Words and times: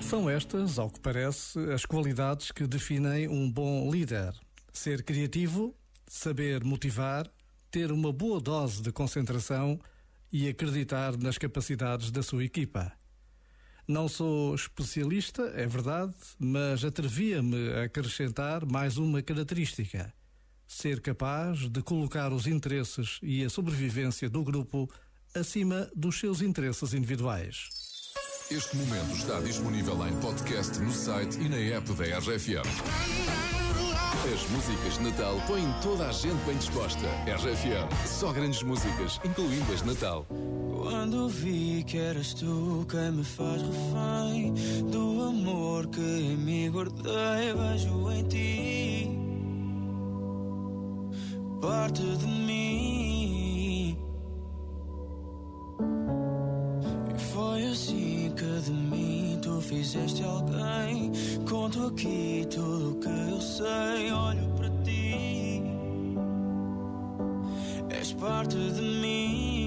São 0.00 0.28
estas, 0.28 0.78
ao 0.78 0.90
que 0.90 1.00
parece, 1.00 1.58
as 1.70 1.84
qualidades 1.84 2.50
que 2.50 2.66
definem 2.66 3.28
um 3.28 3.50
bom 3.50 3.90
líder: 3.90 4.32
ser 4.72 5.02
criativo, 5.02 5.76
saber 6.06 6.64
motivar, 6.64 7.30
ter 7.70 7.92
uma 7.92 8.12
boa 8.12 8.40
dose 8.40 8.80
de 8.80 8.90
concentração 8.90 9.78
e 10.32 10.48
acreditar 10.48 11.16
nas 11.16 11.36
capacidades 11.36 12.10
da 12.10 12.22
sua 12.22 12.44
equipa. 12.44 12.92
Não 13.86 14.08
sou 14.08 14.54
especialista, 14.54 15.42
é 15.54 15.66
verdade, 15.66 16.14
mas 16.38 16.84
atrevia-me 16.84 17.72
a 17.72 17.84
acrescentar 17.84 18.66
mais 18.66 18.98
uma 18.98 19.22
característica: 19.22 20.12
ser 20.68 21.00
capaz 21.00 21.68
de 21.68 21.82
colocar 21.82 22.30
os 22.30 22.46
interesses 22.46 23.18
e 23.22 23.42
a 23.42 23.48
sobrevivência 23.48 24.28
do 24.28 24.44
grupo 24.44 24.88
acima 25.34 25.90
dos 25.96 26.20
seus 26.20 26.42
interesses 26.42 26.92
individuais. 26.92 27.70
Este 28.50 28.76
momento 28.76 29.14
está 29.14 29.40
disponível 29.40 30.06
em 30.06 30.14
podcast 30.20 30.78
no 30.78 30.92
site 30.92 31.38
e 31.40 31.48
na 31.48 31.56
app 31.56 31.92
da 31.94 32.04
RFM. 32.18 32.68
As 34.32 34.50
músicas 34.50 34.94
de 34.94 35.04
Natal 35.04 35.40
põem 35.46 35.66
toda 35.82 36.08
a 36.08 36.12
gente 36.12 36.44
bem 36.44 36.56
disposta. 36.56 37.06
RFM, 37.26 38.06
só 38.06 38.32
grandes 38.32 38.62
músicas, 38.62 39.20
incluindo 39.24 39.72
as 39.72 39.80
de 39.80 39.86
Natal. 39.86 40.26
Quando 40.78 41.28
vi 41.28 41.82
que 41.86 41.96
eras 41.98 42.34
tu 42.34 42.86
quem 42.90 43.12
me 43.12 43.24
faz 43.24 43.62
refém 43.62 44.54
do 44.90 45.22
amor 45.22 45.86
que 45.88 46.00
em 46.00 46.36
mim 46.36 46.70
guardei, 46.70 47.54
vejo 47.54 48.10
em 48.10 48.28
ti 48.28 49.27
parte 51.60 52.02
de 52.02 52.26
mim. 52.26 53.98
E 57.14 57.18
foi 57.18 57.66
assim 57.66 58.32
que 58.36 58.60
de 58.64 58.70
mim 58.70 59.38
tu 59.42 59.60
fizeste 59.60 60.22
alguém. 60.22 61.12
Conto 61.48 61.86
aqui 61.86 62.46
tudo 62.50 62.92
o 62.92 63.00
que 63.00 63.08
eu 63.08 63.40
sei, 63.40 64.12
olho 64.12 64.48
para 64.56 64.70
ti. 64.84 65.62
És 67.90 68.12
parte 68.12 68.56
de 68.56 68.82
mim. 68.82 69.57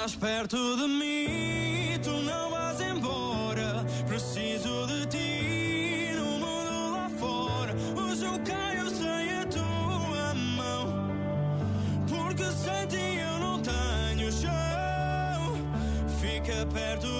Mais 0.00 0.14
perto 0.16 0.56
de 0.76 0.88
mim, 0.88 2.00
tu 2.02 2.10
não 2.22 2.50
vais 2.50 2.80
embora. 2.80 3.84
Preciso 4.08 4.86
de 4.86 5.04
ti 5.08 6.14
no 6.16 6.38
mundo 6.38 6.92
lá 6.92 7.10
fora. 7.18 7.74
Hoje 7.94 8.24
eu 8.24 8.40
caio 8.42 8.88
sem 8.88 9.30
a 9.34 9.44
tua 9.44 10.34
mão. 10.34 11.06
Porque 12.08 12.44
sem 12.44 12.86
ti 12.86 13.18
eu 13.18 13.38
não 13.40 13.60
tenho 13.60 14.32
chão. 14.32 15.68
Fica 16.18 16.64
perto 16.72 17.19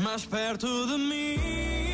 Mais 0.00 0.24
perto 0.26 0.86
de 0.86 0.96
mim. 0.98 1.93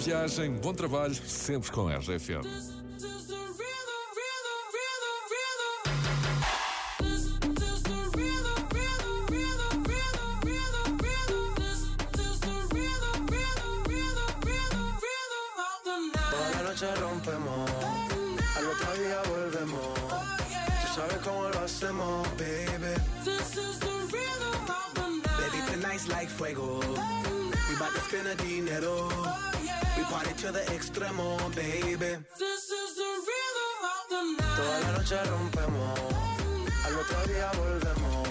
Viagem, 0.00 0.52
bom 0.52 0.72
trabalho, 0.72 1.14
sempre 1.14 1.70
com 1.70 1.88
a 1.88 1.98
noche 16.70 16.94
rompemos, 17.00 17.70
al 18.56 18.66
otro 18.66 18.92
día 18.94 19.20
volvemos. 19.28 19.94
Tú 20.80 20.94
sabes 20.94 21.16
cómo 21.22 21.48
lo 21.48 21.60
hacemos, 21.60 22.28
baby. 22.38 22.94
Baby, 25.36 25.60
tonight's 25.68 26.08
like 26.08 26.30
fuego. 26.30 26.80
We 27.70 27.76
bout 27.76 27.94
to 27.94 28.00
spend 28.00 28.26
a 28.26 28.34
dinero. 28.34 29.08
We 29.96 30.02
party 30.02 30.32
to 30.42 30.50
the 30.50 30.58
extremo, 30.74 31.38
baby. 31.54 32.16
Toda 34.56 34.80
la 34.80 34.92
noche 34.98 35.16
rompemos, 35.30 36.00
al 36.84 36.98
otro 36.98 37.26
día 37.28 37.48
volvemos. 37.56 38.29